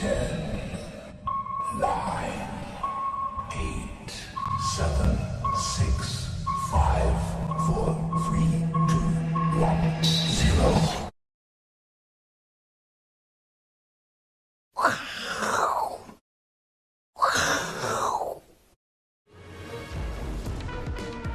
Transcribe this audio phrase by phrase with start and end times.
[0.00, 0.40] Ten.
[1.78, 2.19] Nine.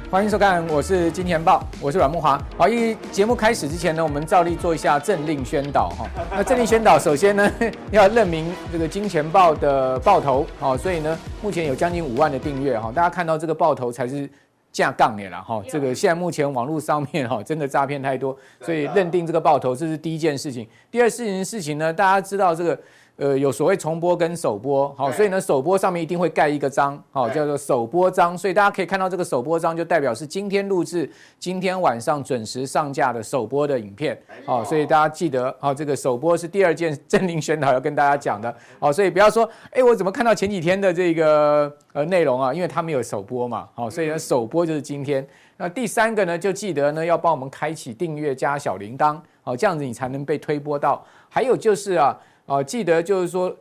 [0.08, 2.40] 欢迎收看，我是金钱豹，我是阮慕华。
[2.56, 6.06] 好，一节目开始之前呢，我们照例做一下政令宣导哈。
[6.30, 7.52] 那政令宣导，首先呢
[7.90, 12.92] 要任命这个金钱豹的爆头，好，所以呢目前有将近五万的订阅哈。
[12.94, 14.30] 大家看到这个爆头才是
[14.70, 15.60] 架杠的啦哈。
[15.68, 20.66] 这个现在目前网络上面哈 真的诈骗太多，所以认定这个爆头这是第一件事情。
[20.88, 22.78] 第二事情事情呢，大家知道这个。
[23.16, 42.52] 呃，有所谓重播跟首播，好，所以呢，首播上面一定会盖一个章，好，叫做首播章，所以大家可以看到这个首播章就代表是今天录制，今天晚上准时上架的首播的影片，好，所以大家记得，好，这个首播是第二件政令宣导要跟大家讲的，好，所以不要说，哎，我怎么看到前几天的这个呃内容啊？
[42.52, 45.26] 因为他没有首播嘛，好，所以呢，首播就是今天。
[45.56, 51.02] 那第三个呢，就记得呢要帮我们开启订阅加小铃铛，好，这样子你才能被推播到。
[51.30, 52.14] 还有就是啊。
[52.46, 53.54] 哦，记得就是说，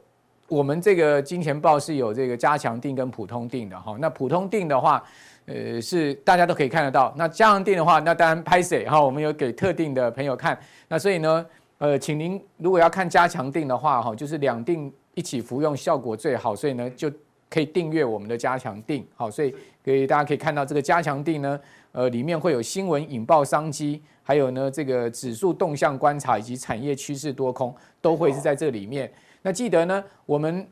[0.48, 3.98] 我们这个金钱豹是有这个加强定跟普通定的哈。
[4.00, 5.04] 那普通定的话，
[5.48, 7.12] 呃，是大家都可以看得到。
[7.18, 10.58] 那加强定的话，那当然拍谢哈，我们有给特定的朋友看。
[10.88, 11.46] 那所以呢，
[11.80, 16.56] 呃，请您如果要看加强定的话哈，就是两定一起服用效果最好。
[16.56, 17.12] 所以呢，就
[17.50, 19.04] 可以订阅我们的加强定。
[19.16, 21.60] 好，所以可以大家可以看到这个加强定呢，
[21.96, 24.02] 呃，里面会有新闻引爆商机。
[24.22, 29.10] 还有呢，这个指数动向观察以及产业趋势多空都会是在这里面。
[29.42, 30.68] 那记得呢，我们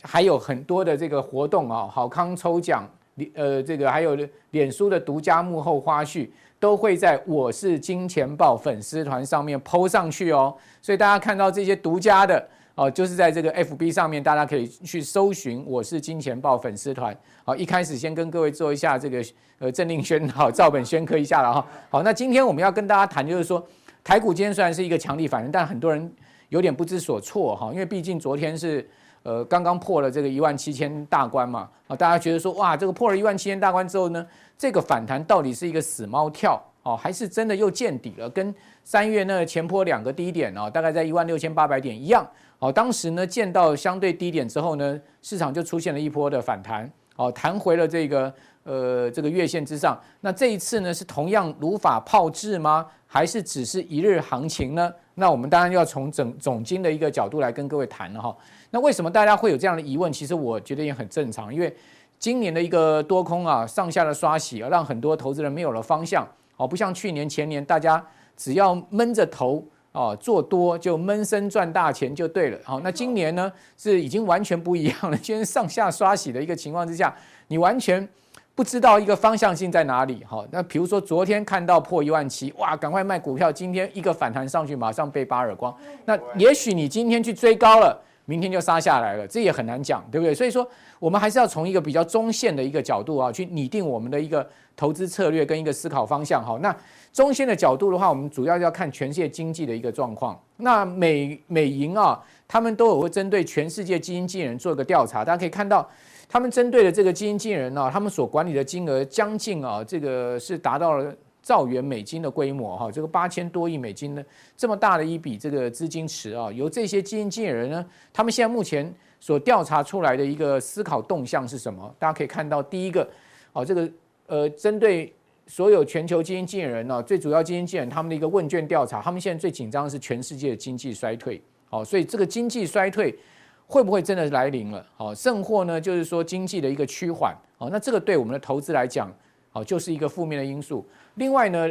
[0.00, 2.88] 还有很多的这个活动啊，好康抽奖，
[3.34, 4.16] 呃，这个还有
[4.52, 10.56] 脸书的独家幕后花絮，都会在我是金钱豹粉丝团上面 PO 上去哦。
[10.80, 12.48] 所以大家看到这些独家的。
[12.74, 17.14] 哦，就是在这个 FB 上面，大家可以去搜寻“我是金钱豹粉丝团”。
[17.44, 19.22] 好，一开始先跟各位做一下这个
[19.58, 21.66] 呃政令宣导，照本宣科一下了哈。
[21.90, 23.62] 好，那今天我们要跟大家谈，就是说
[24.02, 26.10] 台股今天虽然是一个强力反弹，但很多人
[26.48, 28.88] 有点不知所措哈，因为毕竟昨天是
[29.22, 31.68] 呃刚刚破了这个一万七千大关嘛。
[31.88, 34.26] 啊，大家觉得说哇，这个破了一万七千大关之后呢，
[34.56, 38.30] 这个反弹到底是一个死猫跳哦，还是真的又见底了？
[38.30, 42.26] 跟三月那前波两个低点哦，大概在一万六千八百点一样。
[42.62, 50.00] 好，当时呢见到相对低点之后呢，市场就出现了一波的反弹，好，弹回了这个呃这个月线之上。
[50.20, 52.86] 那这一次呢是同样如法炮制吗？
[53.04, 54.94] 还是只是一日行情呢？
[55.16, 58.36] 那我们当然要从整总经的一个角度来跟各位谈了哈。
[58.70, 60.12] 那为什么大家会有这样的疑问？
[60.12, 61.76] 其实我觉得也很正常，因为
[62.20, 66.24] 今年的一个多空啊上下的刷洗啊，让很多投资人没有了方向。
[66.56, 68.06] 好，不像去年前年，大家
[68.36, 69.66] 只要闷着头。
[69.92, 72.58] 哦，做多就闷声赚大钱就对了。
[72.64, 75.16] 好，那今年呢是已经完全不一样了。
[75.20, 77.14] 今天上下刷洗的一个情况之下，
[77.48, 78.08] 你完全
[78.54, 80.24] 不知道一个方向性在哪里。
[80.26, 83.52] 好，那比如说昨天看到破一万七，哇，赶快卖股票。
[83.52, 85.74] 今天一个反弹上去，马上被扒耳光。
[86.06, 90.34] 那也许你今天去追高了，明天就杀下来了，这也很难讲，对不对？
[90.34, 90.66] 所以说，
[90.98, 96.42] 我们还是要从一个比较中线的一个角度啊，去拟定我们的一个投资策略跟一个思考方向。
[96.42, 96.74] 好，那。
[97.12, 100.40] 中线的角度的话，我们主要要看全世界经济的一个状况。
[100.56, 102.18] 那美美银啊，
[102.48, 105.22] 他们都有会针对全世界基金经理人做一个调查。
[105.22, 105.86] 大家可以看到，
[106.26, 114.24] 他们针对的这个基金经理人呢，他们所管理的金额将近啊，这个是达到了兆元美金的规模哈，这个八千多亿美金的
[114.56, 118.90] 这么大的一笔这个资金池啊，由这些基金经理人呢，他们现在目前
[119.20, 121.94] 所调查出来的一个思考动向是什么？
[121.98, 123.06] 大家可以看到，第一个，
[123.52, 123.90] 哦，这个
[124.28, 125.12] 呃，针对。
[125.46, 131.42] 所有全球基金经理人呢，最主要基金经理人他们的一个问卷调查，他们现在最紧张的是全世界的经济衰退。
[131.68, 133.18] 好，所以这个经济衰退
[133.66, 134.86] 会不会真的来临了？
[134.94, 137.36] 好，甚或呢，就是说经济的一个趋缓。
[137.56, 139.12] 好，那这个对我们的投资来讲，
[139.50, 140.86] 好，就是一个负面的因素。
[141.14, 141.68] 另外呢，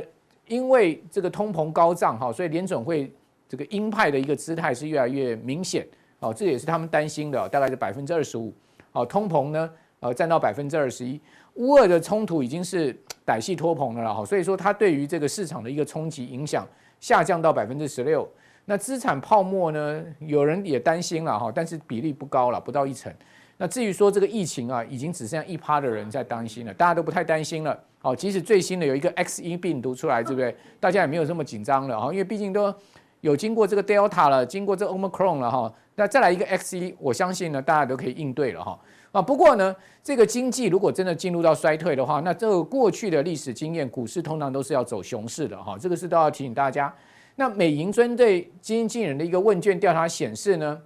[0.47, 3.11] 因为这个通膨高涨，哈，所以联准会
[3.47, 5.87] 这个鹰派的一个姿态是越来越明显。
[6.19, 8.53] 好，这也是他们担心的，大概是百分之二十五。
[8.91, 9.69] 好，通膨呢，
[9.99, 11.19] 呃，占到百分之二十一。
[11.55, 12.95] 乌俄的冲突已经是
[13.31, 16.67] 歹戏托棚了哈，所以说它对于这个市场的一个冲击影响
[16.99, 18.27] 下降到百分之十六。
[18.65, 23.11] 那资产泡沫呢，有人也担心了哈，但是比例不高了，不到一成。
[23.57, 27.79] 那至于说这个疫情啊，已经只剩下一趴的人在担心了，大家都不太担心了。
[28.01, 30.55] 哦，即使最新的有一个 X 一病毒出来，对不对？
[30.79, 32.73] 大家也没有这么紧张了哈，因为毕竟都
[33.21, 35.71] 有经过这个 Delta 了，经过这 Omicron 了哈。
[35.95, 38.79] 那再来一个 X 一我相信呢，大家都可以应对了哈。
[39.11, 46.93] 啊，不过呢，这个经济如果真的进入到衰退的话，那这个过去的历史经验，股市通常都是要走熊市的哈，这个是都要提醒大家。
[47.35, 50.79] 那美银针对基金经理人的一个问卷调查显示呢，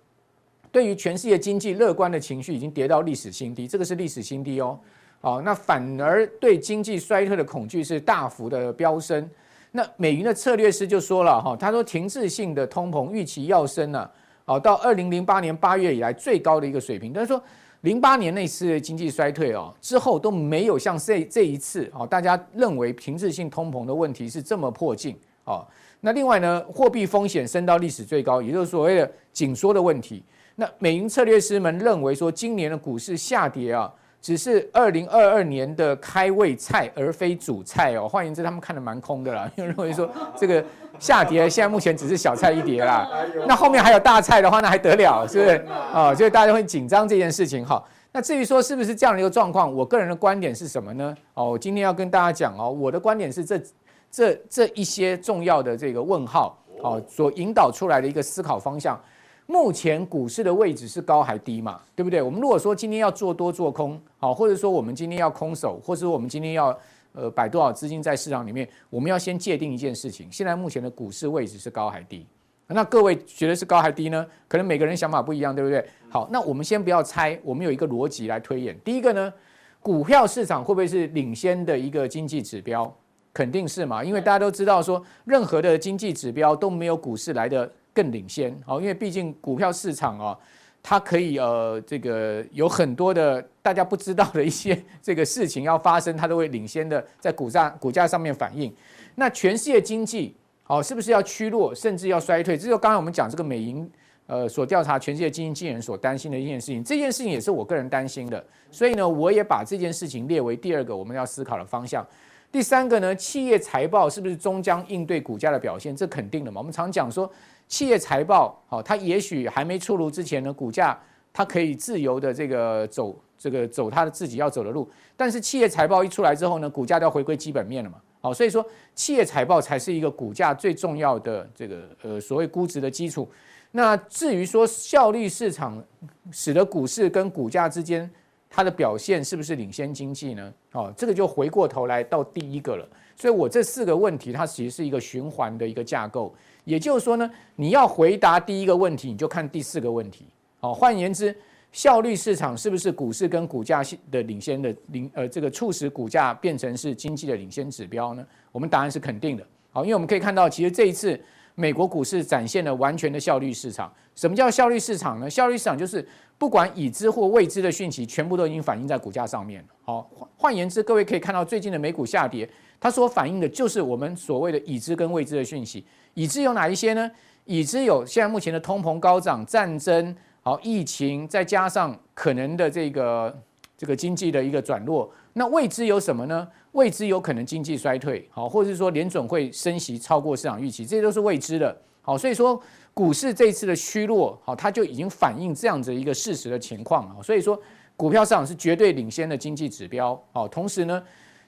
[0.71, 4.79] 对于全世界经济乐观的情绪已经跌到历史新低，这个是历史新低哦。
[5.21, 9.27] 好，那反而对经济衰退的恐惧是大幅的飙升。
[9.71, 14.09] 那美银的策略师就说了哈，他说停滞性的通膨预期要升了，
[14.45, 17.11] 好，到二零零八年八月以来最高的一个水平。
[17.13, 17.41] 但是说
[17.85, 25.65] 零八年那次经济衰退哦之后都没有像这这一次哦，大家认为停滞性通膨的问题是这么迫近哦。
[26.01, 30.21] 那另外呢，货币风险升到历史最高，也就是所谓的紧缩的问题。
[30.55, 33.93] 那美银策略师们认为说，今年的股市下跌啊。
[34.21, 38.09] 只是二零二二年的开胃菜，而非主菜哦。
[38.09, 40.65] 换言之，他们看得蛮空的啦， 因为认为说这个
[40.99, 43.09] 下跌，现在目前只是小菜一碟啦。
[43.47, 45.65] 那后面还有大菜的话，那还得了，是不是？
[45.93, 47.83] 哦，所以大家会紧张这件事情哈。
[48.11, 51.15] 那至于说是不是这样的一个状况，我个人的观点是什么呢？
[51.33, 53.61] 哦，我今天要跟大家讲哦，我的观点是这
[54.09, 58.99] 这这一些重要的这个问号哦，所引导出来的一个思考方向。
[59.47, 61.79] 目前股市的位置是高还低嘛？
[61.95, 62.19] 对不对？
[62.19, 66.75] 我们如果说今天要做多做空，好，或者说我们今天要空手，或者说我们今天要
[67.15, 72.27] 呃摆多少资金在市场里面，我们要先界定一件事情：现在目前的股市位置是高还低？
[72.67, 74.25] 那各位觉得是高还低呢？
[74.47, 75.85] 可能每个人想法不一样，对不对？
[76.09, 78.77] 好，那我们先不要猜，我们有一个逻辑来推演。
[78.83, 79.33] 第一个呢，
[79.81, 82.95] 股票市场会不会是领先的一个经济指标？
[83.33, 87.71] 肯定是嘛，因为大家都知道说，任何的经济指标都没有股市来的。
[87.95, 90.37] 更领先，好，因为毕竟股票市场啊，
[90.87, 98.71] 它可以呃，这个有很多的大家不知道的一些 这个事情要发生，它都会领先的在股价股价上面反映。
[99.15, 102.55] 那全世界经济好，是不是要趋弱，甚至要衰退？
[102.55, 103.89] 这就刚才我们讲这个美银
[104.27, 108.45] 呃所调查全世界经济经人所担心的一件事情，这件事情也是我个人担心的。
[108.69, 112.05] 所以呢，我也把这件事情列为第二个我们要思考的方向。
[112.51, 115.95] 第三个呢，企业财报是不是终将应对股价的表现？
[115.95, 116.61] 这肯定的嘛。
[116.61, 117.27] 我们常讲说。
[117.67, 120.97] 企业财报好，它也许还没出炉之前呢，股价
[121.33, 124.89] 它可以自由的这个走这个走它的自己要走的路。
[125.17, 127.97] 但是企业财报一出来之后呢，股价都要回归基本面了嘛。
[128.21, 133.29] 好，所以说企业财报才是一个股价最重要的这个呃所谓估值的基础。
[133.71, 135.83] 那至于说效率市场
[136.31, 138.09] 使得股市跟股价之间
[138.49, 140.53] 它的表现是不是领先经济呢？
[140.71, 142.87] 哦，这个就回过头来到第一个了。
[143.15, 146.33] 所以我这四个问题它其实是一个循环的一个架构。
[146.63, 150.25] 也就是说呢，你要回答第一个问题，你就看第四个问题。
[150.59, 151.35] 好，换言之，
[151.71, 158.25] 效率市场是不是股市跟股价的领先的领呃这个促使股价变成是经济的领先指标呢？
[158.51, 159.45] 我们答案是肯定的。
[159.71, 161.19] 好，因为我们可以看到，其实这一次
[161.53, 163.93] 美国股市展现了完全的效率市场。
[164.15, 165.29] 什么叫效率市场呢？
[165.29, 166.05] 效率市场就是
[166.37, 169.67] 不管已知或未知的讯息，全部都已经反映在股价上面了。
[169.83, 175.85] 好，换言之，各位可以看到最近的美股下跌，它所反映的就是我们所谓的已知跟未知的讯息。
[176.13, 177.11] 已知有哪一些呢？
[177.43, 183.37] 已知有现在目前的通膨高涨、战争、好疫情，再加上可能的这个
[183.77, 185.11] 这个经济的一个转弱。
[185.33, 186.47] 那未知有什么呢？
[186.71, 191.77] 未知有可能经济衰退，好，或者是说联准会升息超过市场预期，这些都是未知的。
[192.01, 192.59] 好，所以说
[192.95, 197.21] 股市这一次的趋弱，好，它就已经反映这样子一个事实的情况了。
[197.21, 197.61] 所以说
[197.95, 200.19] 股票市场是绝对领先的经济指标。
[200.31, 201.03] 好，同时呢。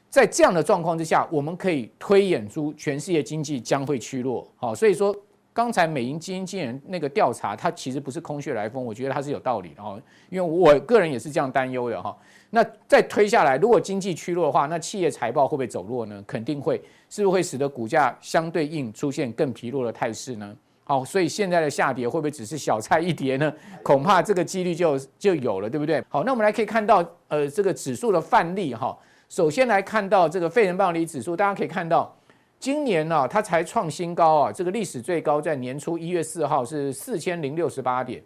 [0.10, 4.50] 在这样的状况之下，我们可以推演出全世界经济将会趋弱。
[4.56, 5.14] 好，所以说
[5.52, 10.00] 刚才美银基金经理那个调查，它其实不是空穴来风，我觉得它是有道理的哈。
[10.30, 12.18] 因为我个人也是这样担忧的哈。
[12.52, 16.24] 那再推下来，如果经济趋弱的话，那企业财报会不会走弱呢？
[16.26, 20.56] 肯定会，是不是会使得股价相对应出现更疲弱的态势呢？
[20.88, 23.54] 好，所以现在的下跌会不会只是小菜一碟呢？
[23.84, 26.02] 恐怕这个几率就就有了，对不对？
[26.08, 28.98] 好，那我们来可以看到，呃，这个指数的范例哈。
[29.28, 32.16] 首先来看到这个费城半导体指数，大家可以看到，
[32.58, 38.24] 今年呢、它才创新高啊，这个历史最高在年初一月四号是四千零六十八点，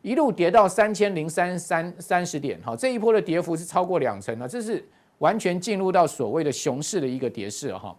[0.00, 7.92] 一路跌到三千零三三三十点，哈，这一波的跌幅是超过两成啊，这是完全进入到所谓的熊市的一个跌势哈，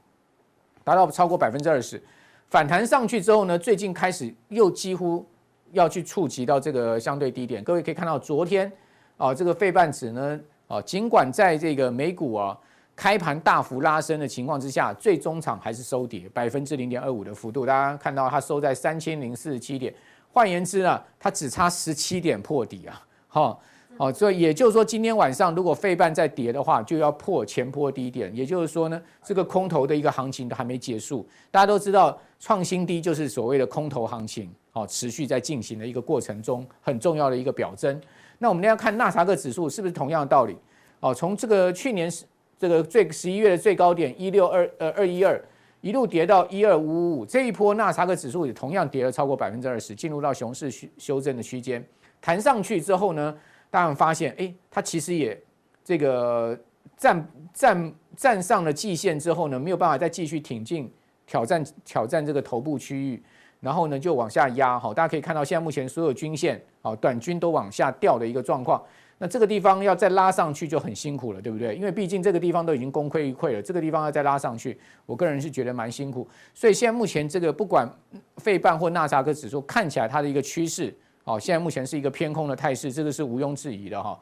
[0.86, 2.02] 达到超过百分之二十，
[2.50, 5.26] 反弹上去之后呢，最近开始又几乎
[5.72, 8.72] 要去触及到这个相对低点，各位可以看到昨天
[9.18, 10.40] 啊，这个费半指呢。
[10.68, 12.58] 啊，尽管在这个美股啊
[12.96, 17.68] 开盘大幅拉升的情况之下，最终场还是收跌百分之零点二五的幅度。
[17.68, 19.94] 大家看到它收在三千零四十七点，
[20.34, 23.00] 换言之呢，它只差十七点破底啊。
[23.28, 23.62] 好，
[23.98, 28.30] 好，所以也就是说，今天晚上如果费半再跌的话，就要破前波低点。
[28.36, 31.26] 也就是说呢，这个空头的一个行情都还没结束。
[31.50, 38.00] 大家都知道，创新低就是所谓的空头行情，好，持续在进行的一个过程中很重要的一个表征。
[38.38, 40.58] 那我们要看纳斯达克指数是不是同样的道理？
[41.00, 42.12] 哦，从这个去年
[42.60, 45.42] 这个最十一月的最高点一六二呃二一二
[45.80, 51.82] 一路跌到一二五五五，这一波纳斯达克指数也同样跌了超过百分之二十，进入到熊市修修正的区间。
[52.20, 53.34] 弹上去之后呢，
[53.76, 55.38] 大家发现，哎，它其实也
[55.84, 56.58] 这个
[56.96, 60.90] 站站站上了季线之后呢，没有办法再继续挺进
[61.28, 63.22] 挑战挑战这个头部区域，
[63.60, 64.80] 然后呢就往下压。
[64.80, 68.82] 哈，大家可以看到，现在目前所有均线，好，短均都往下掉的一个状况。
[69.18, 71.76] 那这个地方要再拉上去就很辛苦了，对不对？
[71.76, 76.26] 因为毕竟这个地方都已经功亏一篑了，这个地方要再拉上去，我个人是觉得蛮辛苦。
[76.54, 77.90] 所以现在目前这个不管
[78.38, 84.20] 费半或纳斯达克指数看起来它的一个趋势，哦，现在目前是一个偏空的态势，这个是毋庸置疑的哈。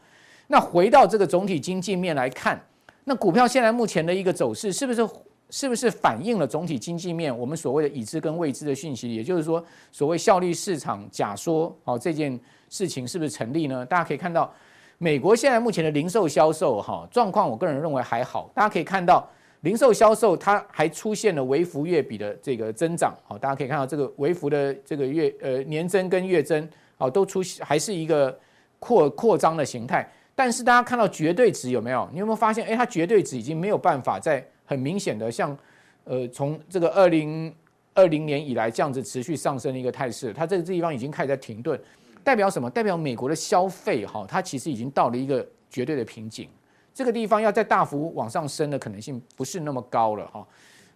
[0.48, 2.62] 那回到这个总体经济面来看，
[3.03, 5.07] 那股票现在目前的一个走势是不是
[5.50, 9.13] 是不是反映了总体经济面我们所谓的已知跟未知的讯息？
[9.13, 13.86] 也就是说，所谓效率市场假说，好，这件事情是不是成立呢？
[13.86, 14.51] 大家可以看到。
[15.00, 18.50] 美国现在目前的零售销售哈状况，我个人认为还好。
[18.53, 19.27] 大家可以看到，
[19.62, 23.13] 零售销售它还出现了微幅月比的这个增长。
[23.27, 26.65] 好，大家可以看到这个微幅的这个月呃年增跟月增，
[26.97, 28.38] 哦都出现还是一个
[28.79, 30.09] 扩扩张的形态。
[30.35, 32.09] 但是大家看到绝对值有没有？
[32.12, 32.65] 你有没有发现？
[32.65, 35.55] 哎，它绝对值已经没有办法在很明显的像
[36.05, 37.53] 呃从这个二零
[37.93, 41.79] 二零年以来这样子持续上升的一个态势，它这个地方已经开始在停顿。
[42.23, 42.69] 代表什么？
[42.69, 46.50] 代表美国的消费哈，它其实已经到了一个绝对的瓶颈，
[46.93, 50.47] 这个地方要再大幅往上升的可能性不是那么高了哈。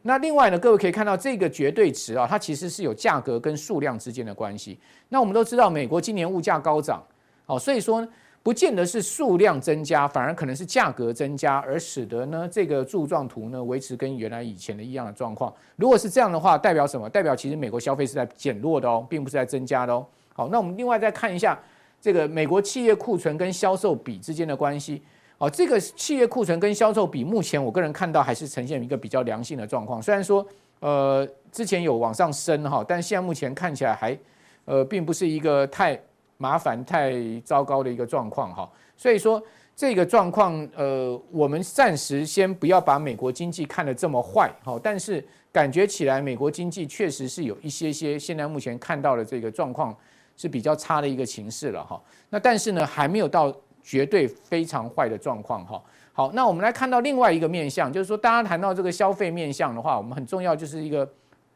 [0.03, 4.79] 那另外呢，各位可以看到这个绝对值啊，它其实是有价格跟数量之间的关系。
[5.09, 7.03] 那我们都知道，美国今年物价高涨，
[7.45, 8.07] 哦，所以说
[8.41, 15.53] 不见得是数量增加，反而可能是价格增加，而使得呢这个柱状图呢维持跟原来以前的一样的状况。
[15.75, 17.09] 如果是这样的话，代表什么？
[17.09, 20.05] 代表其实美国消费是在减弱的哦，并不是在增加的哦。
[20.33, 21.59] 好，那我们另外再看一下
[21.99, 25.01] 这个美国企业库存跟销售比之间的关系。
[25.39, 30.01] 哦，这个企业库存跟销售比，目前我个人看到还是呈现一个比较良性的状况。
[30.01, 30.45] 虽然说，
[30.79, 34.17] 呃，之前有往上升哈，但现在目前看起来还，
[34.65, 35.99] 呃，并不是一个太
[36.37, 38.67] 麻烦、太糟糕的一个状况哈。
[38.97, 39.39] 所以说，
[39.75, 44.79] 这个状况，呃，我们暂时先不要把美国经济看得这么坏哈。
[44.81, 49.95] 但是感觉起来，美国经济确实是有一些些现在目前看到的这个状况。
[50.39, 53.51] 是比较差的一个情势了哈，那但是呢，还没有到
[53.87, 55.81] 绝对非常坏的状况哈。
[56.11, 61.09] 好，那我们来看到另外一个面向，就是说大家谈到这个消费面向的话，我们很重要就是一个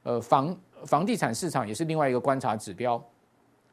[0.04, 3.04] 呃房房地产市场也是另外一个观察指标。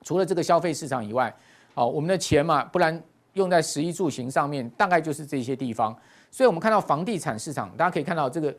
[0.02, 1.32] 除了这个消费市场以外，
[1.72, 3.00] 好，我们的钱嘛，不然
[3.34, 5.96] 用在食衣住行上面，大概就是这些地方。
[6.28, 8.52] 所以我们看到房地产市场，大家可以看到这个。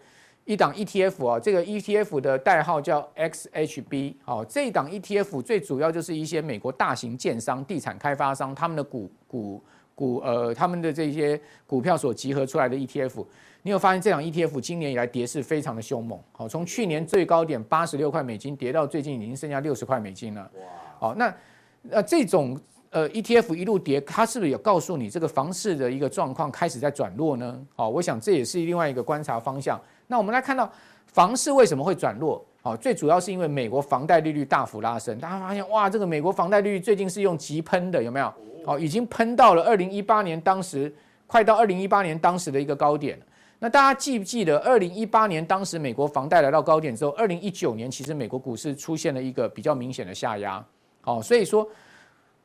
[0.45, 9.63] 一档 ETF 啊，这个 ETF 的代号叫 XHB，好，这一档 ETF 最主要就是一些美国大型建商、地产开发商他们的股股
[9.99, 11.37] 股呃，他们的这些
[11.67, 13.25] 股票所集合出来的 ETF。
[13.63, 20.41] 你有发现这档 ETF 今年以来跌势非常的凶猛，好，从去年最高点八十六块美金跌到最近已经剩下六十块美金了。
[20.55, 20.61] 哇，
[20.97, 21.35] 好，那
[21.81, 22.57] 那这种
[22.91, 27.61] 呃 ETF 一路跌，它是不是有告诉你这个房市的一个状况开始在转弱呢？
[27.75, 29.77] 好，我想这也是另外一个观察方向。
[30.07, 30.71] 那我们来看到
[31.07, 32.41] 房市为什么会转弱？
[32.61, 35.19] 好，最主要是因为美国房贷利率大幅拉升。
[35.19, 38.33] 大家发现哇，这个美国房贷利率最近是用急喷的，有没有？
[38.69, 40.93] 好，已经喷到了二零一八年当时，
[41.25, 43.19] 快到二零一八年当时的一个高点。
[43.57, 50.63] 那大家记不记得二零一八年当时美国房贷来到高点之后，二零一九年其实美国股市出现了一个比较明显的下压。
[51.05, 51.67] 哦，所以说。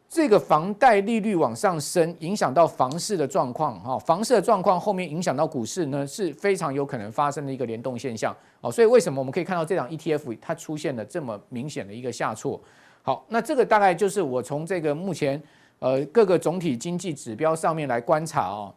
[0.07, 12.61] 这个房贷利率往上升，影响到房市的状况，哈，房市的状况后面影响到股市呢，是非常有可能发生的一个联动现象，哦，所以为什么我们可以看到这档 ETF 它出现了这么明显的一个下挫？
[13.03, 15.43] 好，那这个大概就是我从这个目前
[15.85, 18.73] 呃各个总体经济指标上面来观察哦，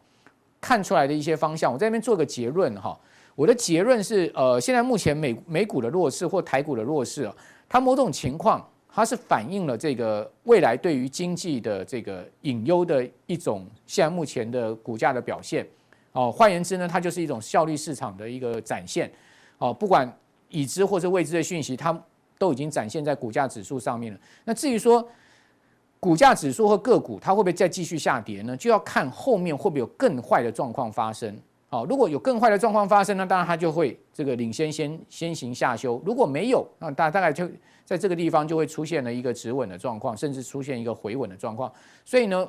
[0.60, 2.94] 看出来的一些方向，我在这边做个结论哈，
[3.34, 7.34] 我的结论是呃，现在目前美美股的弱势或台股的弱势啊，
[7.66, 8.62] 它某种情况。
[8.90, 15.64] 它是反映了这个未来对于经济的这个隐忧的一种现在目前的股价的表现，
[16.10, 19.08] 哦，换言之呢，它就是一种效率市场的一个展现，
[19.58, 20.10] 哦，不管
[20.48, 21.96] 已知或是未知的讯息，它
[22.38, 24.18] 都已经展现在股价指数上面了。
[24.44, 25.06] 那至于说
[26.00, 28.56] 股价指数或个股它会不会再继续下跌呢？
[28.56, 31.36] 就要看后面会不会有更坏的状况发生。
[31.68, 36.00] 好，如果有更坏的状况发生呢，当然它就会这个领先先先行下修。
[36.06, 37.46] 如果没有，那大大概就
[37.84, 41.70] 在这个地方就会出现了一个止稳的状况，甚至出现一个回稳的状况。
[42.04, 42.48] 所以呢，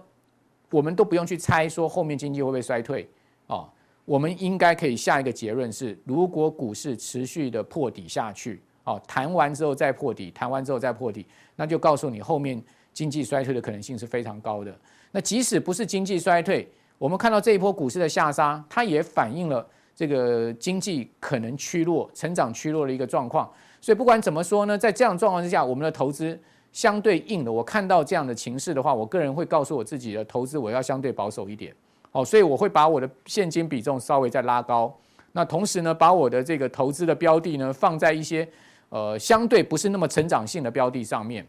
[0.69, 3.09] 我们都不用去猜说后面经济会不会衰退
[3.47, 3.67] 啊。
[4.05, 11.25] 我们应该可以下一个结论是，如果股市持续的破底下去，啊，弹完之后再破底，弹完之后再破底，
[11.55, 12.59] 那就告诉你后面
[12.99, 14.77] 经济衰退的可能性是非常高的。
[15.11, 19.65] 那即使不是经济衰退，我们看到这一波股市的下杀，它也反映了
[19.95, 23.49] 这个经济可能趋弱、成长趋弱的一个状况。
[23.79, 26.37] 所以不管怎么说呢，在这样状况之下，我们的投资
[26.73, 31.73] 相对应的，我看到这样的情势的话，我个人会告诉我自己的投资我要相对保守一点，
[32.11, 34.93] 哦，所以我会把我的现金比重稍微再拉高。
[35.31, 38.45] 那同时呢，把我的这个投资的标的呢放在一些
[38.89, 41.47] 呃相对不是那么成长性的标的上面。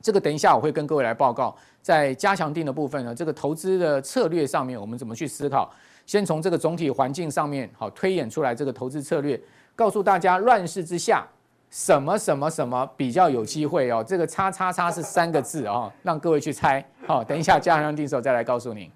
[0.00, 5.70] 这个等一下我会跟各位来报告，在加强定的部分呢，这个投资的策略上面我们怎么去思考？
[6.06, 9.40] 先从这个总体环境上面好推演出来这个投资策略，
[9.74, 11.26] 告诉大家乱世之下。
[11.68, 14.02] 什么什么什么比较有机会哦？
[14.06, 16.82] 这个叉叉叉是三个字哦，让各位去猜。
[17.04, 18.88] 好，等一下加强定的时候再来告诉您。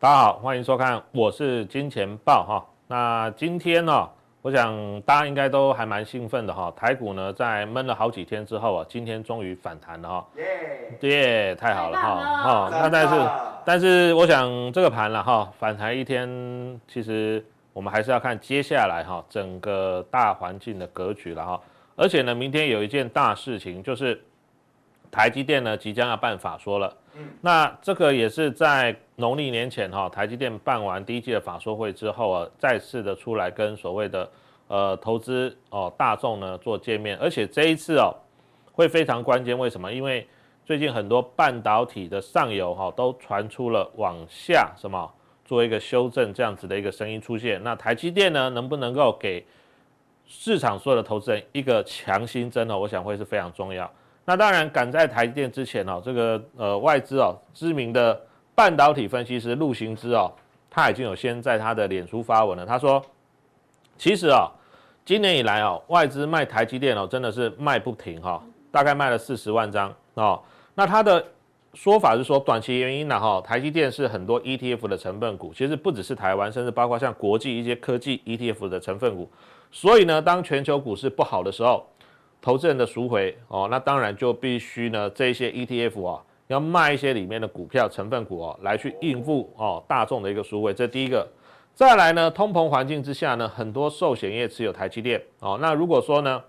[0.00, 2.64] 大家好，欢迎收看，我是金钱豹哈。
[2.86, 4.08] 那今天呢，
[4.42, 6.72] 我想大家应该都还蛮兴奋的哈。
[6.76, 10.26] 台股呢，在闷了好几天之后啊，今天终于反弹了哈。
[11.00, 12.14] 耶，太好了哈。
[12.14, 13.30] 哈，那但是
[13.64, 21.60] 但是，我想这个盘了哈，反弹一天，其实我们还是要看接下来哈整个大环境的格局了哈。
[21.96, 24.22] 而且呢，明天有一件大事情，就是
[25.10, 26.96] 台积电呢即将要办法说了。
[27.40, 34.30] 那这个也是在农历年前哈，台积电办完第一季的法说会之后啊，再次的出来跟所谓的
[34.68, 38.14] 呃投资哦大众呢做见面，而且这一次哦
[38.72, 39.92] 会非常关键，为什么？
[39.92, 40.26] 因为
[40.64, 45.10] 最近很多半导体的上游哈都传出了往下什么
[45.44, 49.44] 做一个修正这样子的一个声音出现，那台积电呢能不能够给
[50.26, 52.78] 市场所有的投资人一个强心针呢？
[52.78, 53.90] 我想会是非常重要。
[54.28, 58.20] 那当然，赶在台积电之前哦，这个呃外资哦，知名的
[58.54, 60.30] 半导体分析师陆行之哦，
[60.68, 62.66] 他已经有先在他的脸书发文了。
[62.66, 63.02] 他说，
[63.96, 64.46] 其实啊，
[65.02, 70.42] 今年以来哦，外资卖台积电哦，真的是卖不停哈，大概卖了四十万张哦。
[70.74, 71.24] 那他的
[71.72, 79.26] 说法是说，短期原因呢哈，台积电是很多 ETF 的成分股，其实不只是台湾，甚至包括像国际一些科技 ETF 的成分股。
[79.72, 81.86] 所以呢，当全球股市不好的时候，
[82.40, 91.26] 投资人的赎回哦，那当然就必须呢，这些 ETF 啊，要卖一些里面的股票成分股哦，来去应付哦大众的一个赎回，这第一个。
[91.74, 95.58] 再来呢，通膨环境之下呢，很多寿险业持有台积电哦。
[95.60, 96.42] 那如果说呢，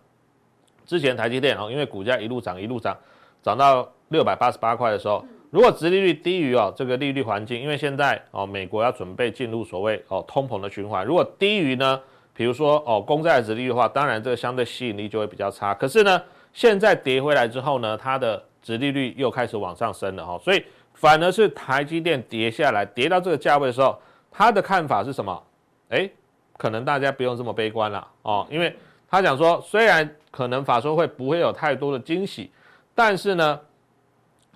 [0.85, 2.95] 之前台积电哦，因为股价一路涨一路涨，
[3.41, 11.99] 涨到六百八十八块的时候，如果殖利率低于哦这个利率环境，因为现在哦美国要准备进入所谓哦通膨的循环，如果低于呢？
[12.39, 15.73] 比如说哦，公债的殖利率的话，当然这个相对吸引力就会比较差。
[15.73, 16.23] 可是呢，
[16.53, 23.93] 现在跌回来之后呢，它的殖利率又开始往上升了哈，所以反而是台积电跌下来，跌到这个价位的时候，
[24.31, 25.43] 他的看法是什么？
[25.89, 26.09] 诶，
[26.55, 28.73] 可能大家不用这么悲观了哦，因为
[29.09, 32.49] 他讲说，虽然可能法说会不会有太多的惊喜，
[32.95, 33.59] 但是呢，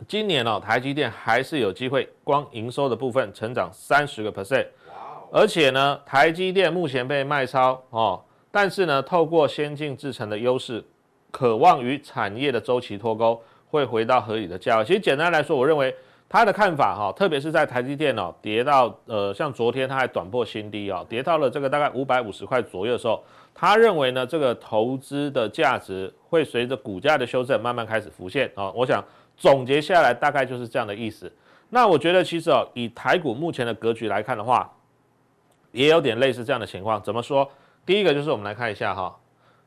[0.08, 4.68] 今年哦，台积电还是有机会，光营收的部分成长三十个 percent。
[5.36, 10.84] 而且呢，台积电目前被卖超哦，但是呢，透过先进制程的优势，
[11.32, 14.86] 渴望与产业的周期脱钩，会回到合理的价位。
[14.86, 15.94] 其实简单来说，我认为
[16.30, 23.24] 他的看法哈，特别是在台积电哦跌到呃，像昨天他还短破新低哦，跌到了这个大概五百五十块左右的时候，
[23.56, 28.72] 他认为呢，这个投资的价值会随着股价的修正慢慢开始浮现啊。
[28.74, 29.04] 我想
[29.36, 31.34] 总结下来大概就是这样的意思。
[31.72, 34.72] 那我觉得其实哦，以台股目前的格局来看的话，
[35.74, 37.50] 也有点类似这样的情况，怎么说？
[37.86, 39.14] 第一个就是我们来看一下哈，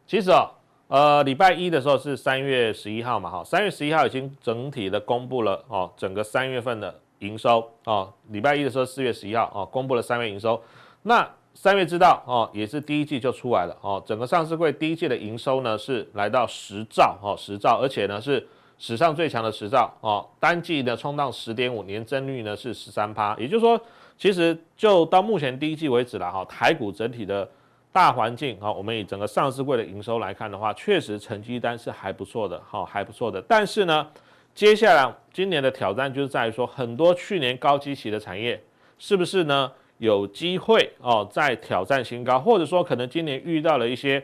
[0.06, 0.48] 其实哦，
[0.88, 10.62] 呃，礼拜一的时候是三月十一号嘛，哈，三月十一号已经整体的公布了哦，整个三月份的营收哦，礼拜一的时候四月十一号哦，公布了三月营收，
[11.02, 23.78] 那三月知道哦，也是第一季就出来了哦，整个上市柜第一季的营收呢是来到十兆哦，十兆，而且呢是史上最强的十兆哦，单季呢冲到十点五，年增率呢是十三趴，也就是说。
[24.18, 27.48] 其实就到目前第一季为止了哈，台股整体的
[27.92, 33.40] 大环境哈，我们以整个上市柜的营收来看的话，确实成绩单是还不错的哈，还不错的。
[33.42, 34.06] 但是呢，
[34.54, 38.62] 接下来今年的挑战就是在于说，很多去年高基期的产业，
[38.98, 44.22] 是不是呢有机会哦再挑战新高，或者说可能今年遇到了一些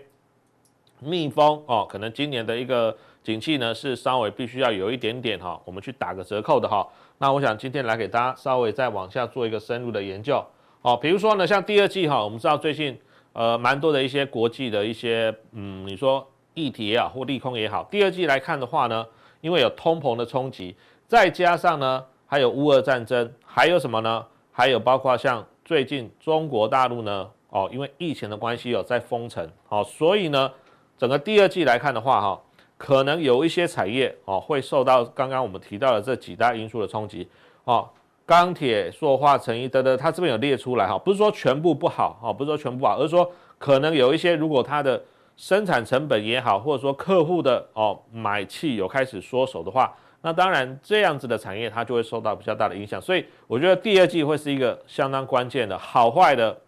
[1.01, 6.87] 逆风哦，可能今年的一个景气呢是稍微必须要有一点点哈，我们去打个折扣的哈。
[7.19, 10.45] 那我想今天来给大家稍微再往下做一个深入的研究
[10.83, 12.99] 哦，比如说呢，像第二季哈，我们知道最近
[13.33, 19.07] 呃蛮多的一些国际的一些嗯，你说议题也好或利空也好，第二季来看的话呢，
[19.41, 20.75] 因为有通膨的冲击，
[21.07, 24.27] 再加上呢还有乌俄战争，还有什么呢？
[24.51, 30.51] 还有包括像最近中国大陆呢，哦，因为疫情的关系有在封城，哦，所以呢，
[30.99, 32.43] 整个第二季来看的话，哈，
[32.85, 37.29] 可能有一些产业哦会受到刚刚我们提到的这几大因素的冲击，
[37.63, 37.89] 哦，
[38.27, 45.01] 钢铁、塑化、成衣等等，它这边有列出来哈，不是说全部不好，哦，不是说全部不好，而是说可能有一些如果它的
[45.37, 53.01] 生产成本也好，或者说客户的哦买气有开始缩手的话，那当然这样子的产业它就会受到比较大的影响。
[53.01, 56.59] 所以我觉得第二季会是一个相当关键的，好坏的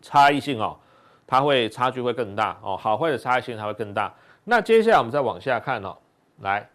[0.00, 0.78] 差异性哦，
[1.26, 4.14] 它会差距会更大哦，好坏的差异性它会更大。
[4.48, 5.94] 那接下来我们再往下看哦，
[6.40, 6.66] 来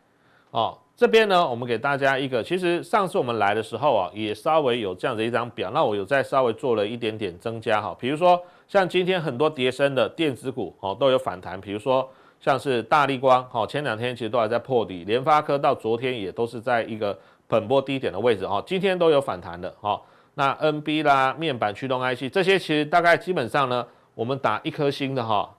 [0.52, 8.40] 哦这边呢，我们给大家一个，其实上次我们来的时候啊，也稍微有这样的一张表，那我有再稍微做了一点点增加哈，比如说。
[8.68, 20.00] 像今天很多跌升的电子股哦都有反弹，比如说像是大立光哦，前两天其实都还在破底，联发科到昨天也都是在一个本波低点的位置哦，今天都有反弹的哦。
[20.36, 25.54] 那 NB 啦、面板驱动 IC 这些其实大概基本上呢，我们打一颗星的哈，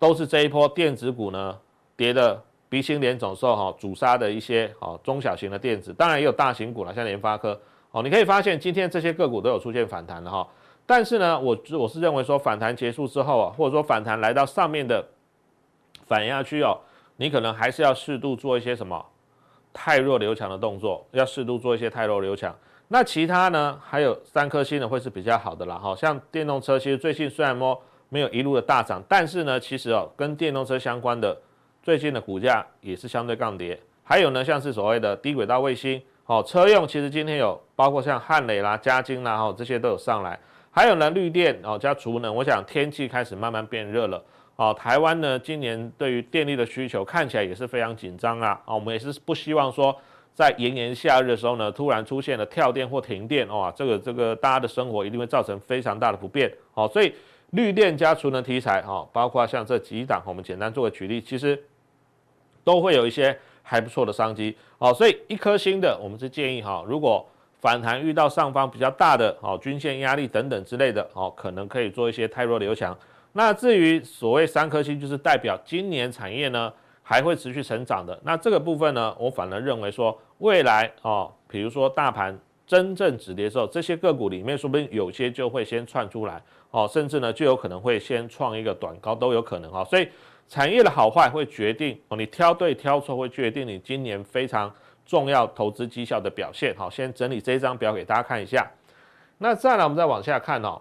[0.00, 1.56] 都是这一波电子股呢
[1.94, 7.60] 跌的鼻青脸肿，受哈主杀的一些哦中小型的电子，当然也有大型股了，像联发科
[7.90, 10.44] 哦，你可以发现今天这些个股都有出现反弹的哈。
[10.86, 15.04] 但是呢，我我是认为说反弹结束之后啊，或者说反弹来到上面的
[16.06, 16.78] 反压区哦，
[17.16, 19.04] 你可能还是要适度做一些什么
[19.72, 22.52] 太弱留强的动作，要适度做一些太弱留强。
[22.88, 25.76] 那其他呢，还有三颗星的会是比较好的啦。
[25.76, 31.34] 哈，像电动车，其实最近虽然说没有一路的大涨，但是呢，其实哦，跟电动车相关的
[31.82, 33.80] 最近的股价也是相对抗跌。
[34.02, 40.38] 还有呢，像是所谓的低轨道卫星，哦，车用其实今天有包括像汉磊啦、嘉金啦，哈，这些都有上来。
[40.72, 44.22] 还有呢，绿电哦加储能，我想天气开始慢慢变热了
[44.56, 44.74] 哦。
[44.76, 48.60] 台湾呢，今年对于电力的需求看起来也是非常紧张啊。
[48.66, 49.96] 我们也是不希望说
[50.34, 56.88] 在炎炎夏日的时候呢，突然出现了跳电或停电哇，这个这个大家的生活一定会造成非常大的不便哦。
[56.92, 57.12] 所以
[57.50, 61.60] 绿电加储能题材哦，包括像这几档，我们简单做个举例，其实
[62.62, 64.94] 都会有一些还不错的商机哦。
[64.94, 67.26] 所以一颗星的，我们是建议哈，如果
[67.60, 72.96] 反弹遇到上方比较大的哦均线压力等等之类的哦，可能可以做一些汰弱留强。
[73.32, 78.18] 那至于所谓三颗星，就是代表今年产业呢还会持续成长的。
[78.24, 89.84] 那这个部分呢，我反而认为说未来哦，比如说大盘真正止跌的时候，这些个股里面说不定有些就会先窜出来哦，甚至呢就有可能会先创一个短高都有可能哈。
[89.84, 90.08] 所以
[90.48, 94.72] 产业的好坏会决定哦，你挑对挑错会决定你今年非常。
[95.06, 98.70] 重要投资绩效的表现，好，先整理这一张表给大家看一下。
[99.38, 100.80] 那再来，我们再往下看哦。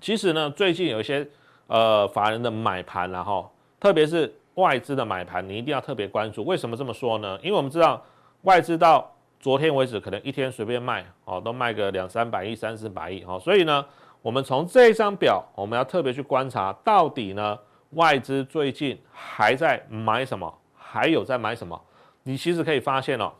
[0.00, 1.26] 其实呢，最近有一些
[1.66, 6.44] 呃法人的买盘，然后特别是外资的买盘，你一定要特别关注。
[6.44, 7.36] 为什么这么说呢？
[7.42, 8.00] 因为我们知道
[8.42, 13.40] 外资到昨天为止，可能一天随便卖哦，都卖个两三百亿、三四百亿哦。
[13.42, 13.84] 所以呢，
[14.24, 17.58] 我们从这张表，我们要特别去观察，到底呢
[17.90, 21.78] 外资最近还在买什么，还有在买什么。
[22.22, 23.30] 你其实可以发现哦，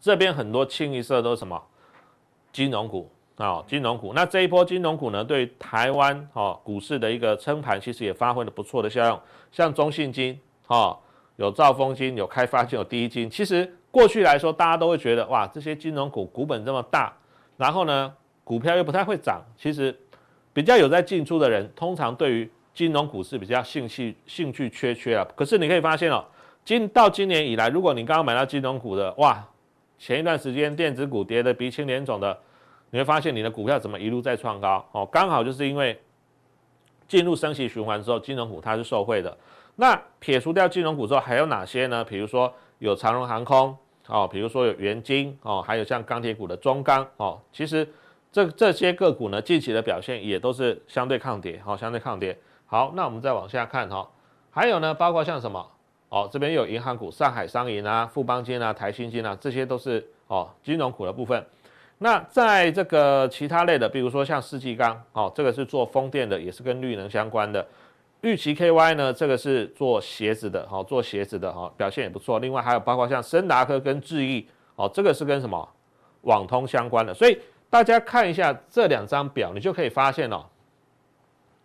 [0.00, 1.62] 这边很多清一色都是什么
[2.50, 4.14] 金融股啊，金融股。
[4.14, 9.20] 那这一波金融股呢，对台湾哦股市的一个撑盘，其实也发挥了不错的效用。
[9.52, 10.96] 像中信金啊，
[11.36, 13.28] 有兆丰金，有开发金，有第一金。
[13.28, 17.12] 其实过去来说，大家都会觉得哇，这些金融股股本这么大，
[17.58, 19.42] 然后呢，股票又不太会涨。
[19.56, 19.98] 其实
[20.52, 25.26] 比较有在进出的人，通常对于金融股市比较兴趣兴趣缺缺啊。
[25.34, 26.24] 可是你可以发现哦。
[26.66, 29.46] 今到今年以来，如果你刚刚买到金融股的，哇，
[29.98, 32.34] 前一段时间电子股跌得鼻青脸肿的，
[32.88, 35.04] 你会发现你的股票怎么一路在创高哦？
[35.04, 36.00] 刚好就是因为
[37.06, 39.36] 进入升息循环之后，金融股它是受惠的。
[39.76, 42.02] 那撇除掉金融股之后，还有哪些呢？
[42.02, 43.76] 比如说有长荣航空
[44.06, 47.86] 哦，比如说有元晶哦，还有像钢铁股的中钢哦，其实
[48.34, 52.36] 这这些个股呢，近期的表现也都是相对抗跌，好，相对抗跌。
[52.66, 54.10] 好，那我们再往下看哈，
[54.50, 55.64] 还有呢，包括像什么？
[56.08, 61.46] 哦，这边有银行股，上海商银啊、富邦金啊、台新金啊，这些都是哦金融股的部分。
[61.98, 67.64] 那在这个其他类的，比如说像世纪钢，哦，这个是做风电的，也是跟绿能相关的。
[68.22, 72.40] 玉期 KY 呢，这个是做鞋子的，哦，做鞋子的，哈，表现也不错。
[72.40, 74.44] 另外还有包括像森达科跟智易，
[74.74, 75.68] 哦，这个是跟什么
[76.22, 77.14] 网通相关的。
[77.14, 77.38] 所以
[77.74, 80.46] 大家看一下这两张表，你就可以发现哦，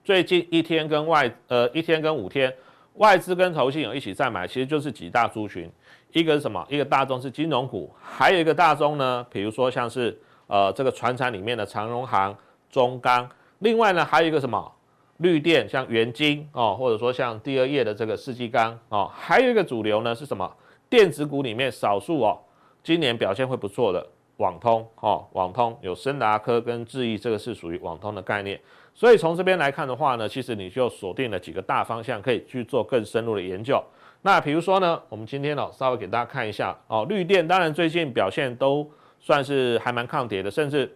[0.03, 2.51] 最近一天跟外呃一天跟五天。
[2.95, 5.71] 外资跟投信有一起在买，其实就是几大族群，
[6.11, 6.65] 一个是什么？
[6.67, 12.35] 一个大宗是金融股，还有一个大宗呢，比如说像是呃这个船产里面的长荣行、
[12.71, 14.71] 中钢，另外呢还有一个什么
[15.17, 20.51] 绿电，像元金哦，或者说像第二页的这个世纪钢哦，还有一个主流呢是什么？
[20.89, 22.39] 电子股里面少数哦，
[22.83, 24.03] 今年表现会不错的
[24.39, 28.59] 网通哦，网通有升达科跟智易，这个是属于网通的概念。
[28.93, 33.81] 所以从这边来看的话呢，其实你就锁定了几个大方向，可以去做更深入的研究。
[34.21, 40.89] 那比如说呢，我们今天哦稍微给大家看一下哦，绿电当然最近表现都算是还蛮抗跌的，甚至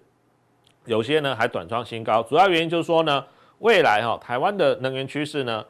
[0.86, 2.23] 有些呢还短创新高。
[2.23, 3.25] 主要原因就是说呢，
[3.60, 5.65] 未来哈台湾的能源趋势呢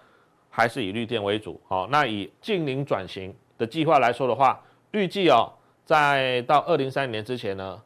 [0.50, 1.60] 还是以绿电为主。
[1.70, 5.52] 哦，那以净零转型的计划来说的话，预计哦。
[5.86, 7.82] 在到二零三零年之前呢，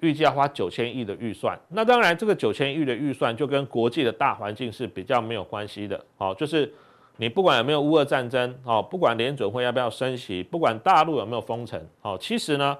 [0.00, 1.58] 预计要花九千亿的预算。
[1.68, 6.02] 那当然，这个九千亿的预算就跟国际的大环境是比较没有关系的。
[6.16, 6.72] 哦，就是
[7.18, 12.76] 你不管有没有乌俄战争，哦，不管联准会要不要升息，不管大陆有没有封城，哦，其实呢，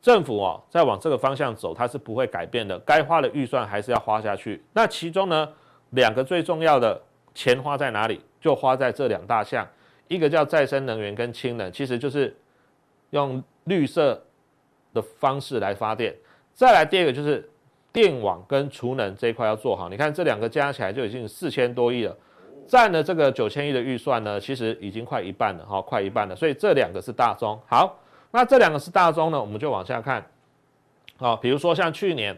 [0.00, 2.78] 政府哦在往这个方向走，它是不会改变的。
[2.80, 4.62] 该花的预算还是要花下去。
[4.72, 5.48] 那其中呢，
[5.90, 7.00] 两个最重要的
[7.34, 8.20] 钱花在哪里？
[8.40, 9.66] 就花在这两大项，
[10.06, 12.36] 一个叫再生能源跟氢能，其实就是
[13.10, 13.42] 用。
[13.66, 14.20] 绿色
[14.92, 16.12] 的方式来发电，
[16.54, 17.48] 再来第二个就是
[17.92, 19.88] 电网跟储能这一块要做好。
[19.88, 22.16] 你看这两个加起来就已经四千多亿了，
[22.66, 26.34] 占了这个九千亿的预算呢，其实已经快一半了哈，快一半了。
[26.34, 27.60] 所以这两个是大宗。
[27.66, 27.98] 好，
[28.30, 30.24] 那这两个是大宗呢，我们就往下看。
[31.18, 32.36] 哦，比如说像去年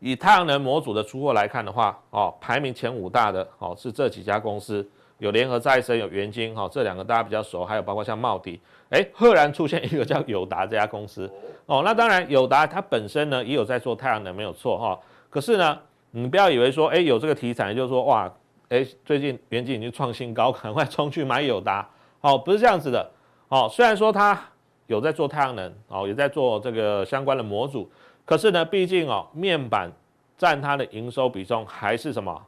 [0.00, 4.86] 以太阳能模组的出货来看的话，哦，排名前五大的哦是这几家公司。
[5.18, 11.30] 有联合再生，有元晶，哈，这两个大家比较熟，还有包括像茂迪，哎，赫然出现一个叫友达这家公司，
[11.64, 15.00] 哦，那当然友达它本身呢也有在做太阳能，没有错哈，
[15.30, 15.78] 可是呢，
[16.10, 18.30] 你不要以为说，哎，有这个题材就是说，哇，
[18.68, 21.88] 哎，最近元晶已经创新高，赶快冲去买友达，
[22.20, 23.10] 哦，不是这样子的，
[23.48, 24.38] 哦，虽然说它
[24.86, 27.90] 有在做太阳能，哦，也在做这个相关的模组，
[28.26, 29.90] 可是呢，毕竟哦，面板
[30.36, 32.44] 占它的营收比重还是什么，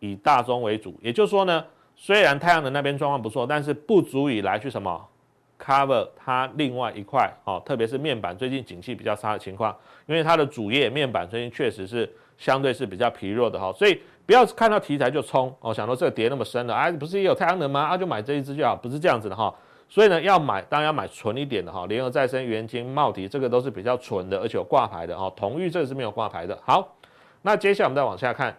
[0.00, 1.64] 以大宗为主，也就是说呢。
[1.96, 5.08] 虽然太阳能那边状况不错，但是不足以来去什么
[5.58, 17.80] cover 它另外一块哦，特别是面板最近景气比较差的情况，因为它的主业面板最近确实是相对是比较疲弱的哈，所以不要看到题材就冲哦，想说这个跌那么深了，哎，不是也有太阳能吗？
[17.80, 19.52] 啊，就买这一支就好，不是这样子的哈。
[19.88, 25.32] 所以呢，要买当然要买纯一点的哈，联合再生、元晶、茂迪这个都是比较纯的，而且有挂牌的哈。
[25.34, 26.56] 同钰这个是没有挂牌的。
[26.62, 26.94] 好，
[27.40, 28.54] 那接下来我们再往下看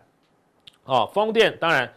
[0.85, 1.87] 哦，风电当然。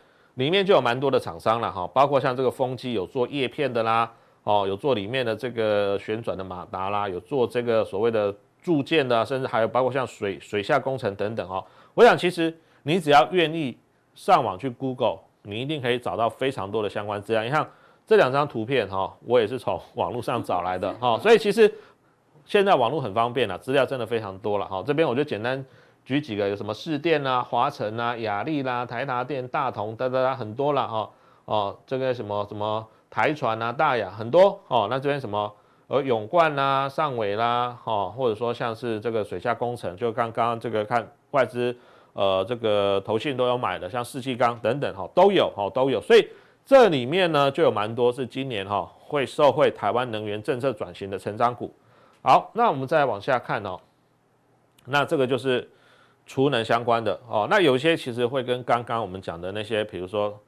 [0.40, 4.10] 里面就有蛮多的厂商了哈，包括像这个风机有做叶片的啦，
[4.42, 11.62] 哦，有做里面的这个旋转的马达啦，有做这个所谓的铸件的，甚至还有包括像水水下工程等等哦。
[11.92, 13.76] 我想其实你只要愿意
[14.14, 17.44] 上网去 Google，你一定可以找到非常多的相关资料。
[17.44, 17.68] 你看
[18.06, 21.70] 这两张图片哈，我也是从网络上找来的哈，所以其实
[22.46, 24.82] 现在网络很方便了，资料真的非常多了哈。
[24.86, 25.62] 这边我就简单。
[26.10, 31.08] 举几个有什么市电啊、华城啊、亚力啦、台达电、大同哒哒哒很多了哈
[31.44, 34.88] 哦，这个什么什么台船啊、大亚很多哦。
[34.90, 35.54] 那这边什么
[35.86, 41.72] 呃永冠啦、上纬啦哈，或者说像是这个水下工程，就刚刚这个看外资
[42.14, 46.00] 呃这个投信都有买的，像世纪钢等等哈都有哈都有。
[46.00, 46.28] 所以
[46.66, 51.72] 这里面呢就有蛮多是今年哈会受惠台湾能源政策转型的成长股。
[52.20, 53.78] 好，那我们再往下看哦，
[54.86, 55.70] 那这个就是。
[56.30, 60.38] 储能相关的哦，那有些其实会跟刚刚我们讲的那些，比如说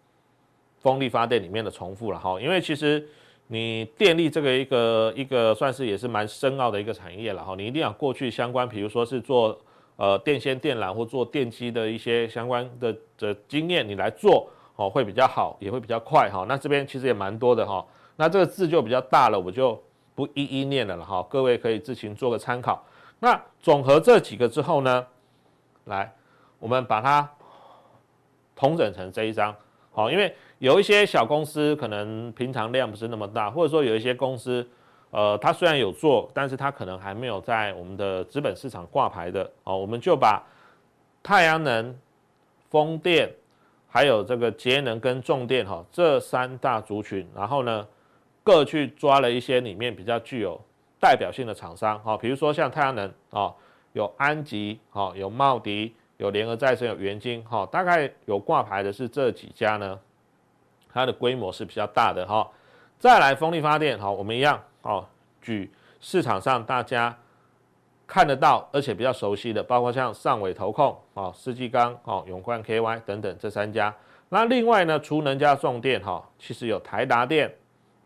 [0.78, 3.04] 风力发电里面的重复了哈，因为其实
[3.48, 9.58] 你电力这个一个一个算是也是蛮深奥的一个产业了哈，你一定要过去相关，比如说是做
[9.96, 16.46] 呃电线电缆或做电机的一些相关的的经验，你来做哦会比较好，也会比较快哈。
[16.48, 19.76] 那这边其实也蛮多的哈，那这个字就比较大了，我就
[20.14, 22.80] 不一一念了了哈，各位可以自行做个参考。
[23.18, 25.04] 那总和这几个之后呢？
[25.86, 26.12] 来，
[26.58, 27.28] 我们把它
[28.54, 29.54] 统整成这一张，
[29.90, 34.64] 好，因为有一些小公司可能平常量不是那么大，或者说有一些公司，
[35.10, 40.40] 呃，它虽然有做，但是它可能还没有在我们的资本市场挂牌的，哦，我们就把
[41.20, 41.98] 太阳能、
[42.70, 43.28] 风电，
[43.88, 47.84] 还有这个节能跟重电，哈，这三大族群，然后呢，
[48.44, 50.60] 各去抓了一些里面比较具有
[51.00, 53.52] 代表性的厂商，好，比如说像太阳能，啊。
[53.92, 59.98] 有安吉，哈，有茂迪，有联合再生，有元晶，哈，大概有挂牌的是这几家呢，
[60.92, 62.48] 它的规模是比较大的，哈。
[62.98, 65.04] 再来风力发电，好，我们一样，哦，
[65.40, 67.16] 举市场上大家
[68.06, 73.94] 看得到而且比较熟悉的，包括像上纬投控，哦，世纪钢，哦，永冠 KY 等等这三家。
[74.28, 77.52] 那另外呢，除能加送电，哈，其实有台达电、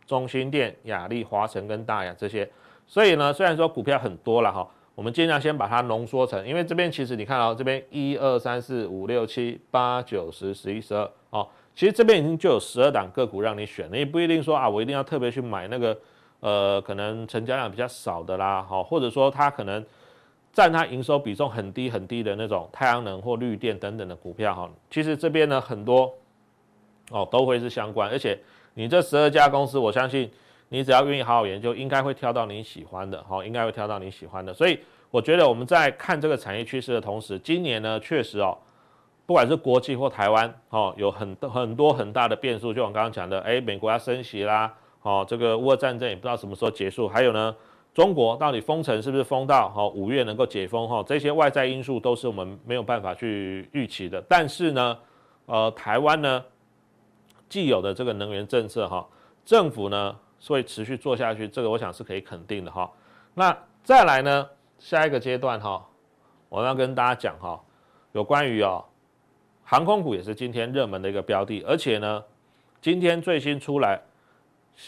[0.07, 2.51] 中兴电、亚力、华城跟大亚这些。
[2.87, 4.67] 所以呢，虽然说股票很多了，哈。
[4.97, 15.97] 我们尽量先把它浓缩成，因为这边其实你看到这边一二三四五六七八九十十一十二哦，其实这边已经就有十二档个股让你选了，也不一定说啊，我一定要特别去买那个
[16.41, 19.85] 呃，可能成交量比较少的啦，好，或者说它可能
[20.51, 26.11] 占它营收比重很低很低的那种太阳能或绿电等等的股票哈，其实这边呢很多
[27.11, 28.39] 哦都会是相关，而且
[28.73, 30.31] 你这十二家公司，我相信
[30.69, 34.53] 你只要愿意好好研究，应该会挑到你喜欢的，好，应该会挑到你喜欢的。
[34.53, 34.79] 所以
[35.11, 38.57] 我觉得我们在看这个产业趋势的同时，今年呢确实哦，
[39.25, 44.75] 不管是国际或台湾哦，有很多很多很大的变数，就我刚刚讲的，诶，美国要升息啦。
[45.03, 47.55] 哦，这个乌俄战争也不知道什么时候结束，还有呢，
[47.95, 51.01] 中国到底封城是不是封到好五月能够解封哈？
[51.07, 54.21] 这些外在因素都是我们没有办法去预期的。
[54.29, 54.99] 但是呢，
[55.47, 56.45] 呃，台湾呢
[57.49, 59.07] 既有的这个能源政策哈，
[59.45, 60.17] 政府呢
[60.49, 62.91] 会持续做下去，这个我想是可以肯定的哈。
[63.35, 65.87] 那再来呢，下一个阶段哈，
[66.49, 67.61] 我要跟大家讲哈，
[68.13, 68.85] 有关于哦
[69.65, 72.23] 航空股也是今天热门的一个标的，而且呢，
[72.81, 74.01] 今天最新出来。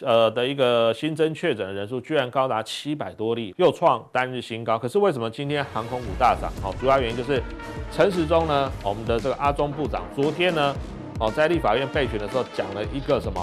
[0.02, 4.78] 呃的一个新增确诊的人数居然高达七百多例，又创单日新高。
[4.78, 6.52] 可是为什么今天航空股大涨？
[6.60, 7.42] 好，主要原因就是
[7.90, 10.74] 陈时中呢，我们的这个阿中部长昨天呢，
[11.18, 13.42] 哦在立法院备询的时候讲了一个什么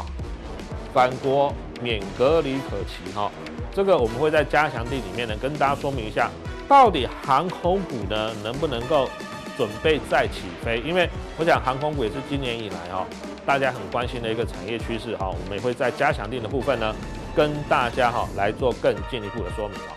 [0.94, 3.32] 反国免隔离可期哈，
[3.74, 6.30] 这个我们会在加强地里面呢跟大家说明一下，
[6.68, 9.10] 到底航空股呢能不能够
[9.58, 10.82] 准备再起飞？
[10.86, 13.06] 因为我想航空股也是今年以来哦。
[13.46, 16.96] 大家很关心的一个产业趋势哈，我们也会在加强定的部分呢，
[17.36, 19.94] 跟大家哈来做更进一步的说明啊。